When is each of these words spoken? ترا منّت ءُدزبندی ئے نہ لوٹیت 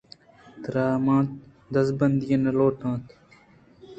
ترا 0.63 0.85
منّت 1.05 1.29
ءُدزبندی 1.69 2.25
ئے 2.31 2.37
نہ 2.43 2.51
لوٹیت 2.57 3.05